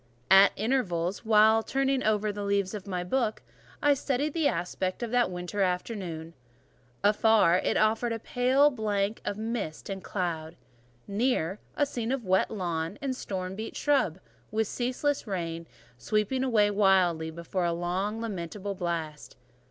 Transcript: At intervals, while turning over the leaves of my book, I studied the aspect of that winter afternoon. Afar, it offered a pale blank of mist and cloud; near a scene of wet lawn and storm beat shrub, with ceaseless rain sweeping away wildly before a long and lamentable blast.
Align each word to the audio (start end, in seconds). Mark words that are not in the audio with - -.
At 0.31 0.51
intervals, 0.55 1.23
while 1.23 1.61
turning 1.61 2.01
over 2.01 2.31
the 2.31 2.43
leaves 2.43 2.73
of 2.73 2.87
my 2.87 3.03
book, 3.03 3.43
I 3.83 3.93
studied 3.93 4.33
the 4.33 4.47
aspect 4.47 5.03
of 5.03 5.11
that 5.11 5.29
winter 5.29 5.61
afternoon. 5.61 6.33
Afar, 7.03 7.59
it 7.63 7.77
offered 7.77 8.11
a 8.11 8.17
pale 8.17 8.71
blank 8.71 9.21
of 9.25 9.37
mist 9.37 9.91
and 9.91 10.03
cloud; 10.03 10.55
near 11.07 11.59
a 11.77 11.85
scene 11.85 12.11
of 12.11 12.25
wet 12.25 12.49
lawn 12.49 12.97
and 12.99 13.15
storm 13.15 13.55
beat 13.55 13.75
shrub, 13.75 14.17
with 14.49 14.65
ceaseless 14.67 15.27
rain 15.27 15.67
sweeping 15.99 16.43
away 16.43 16.71
wildly 16.71 17.29
before 17.29 17.65
a 17.65 17.71
long 17.71 18.13
and 18.15 18.23
lamentable 18.23 18.73
blast. 18.73 19.35